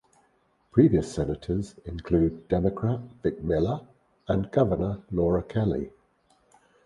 Previous 0.71 1.13
senators 1.13 1.75
include 1.85 2.47
Democrat 2.47 3.01
Vic 3.21 3.43
Miller 3.43 3.81
and 4.27 4.49
Governor 4.49 5.03
Laura 5.11 5.43
Kelly. 5.43 5.91